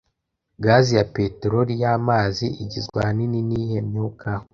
[0.63, 4.29] Gazi ya peteroli yamazi igizwe ahanini niyihe myuka